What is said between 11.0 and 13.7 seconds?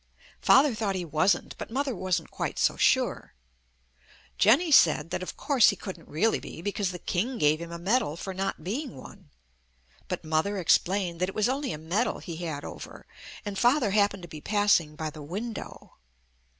that it was only a medal he had over, and